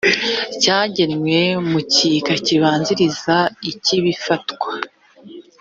cyagenwe 0.61 1.39
mu 1.69 1.79
gika 1.91 2.33
kibanziriza 2.45 3.35
iki 3.71 3.95
bifatwa 4.03 4.69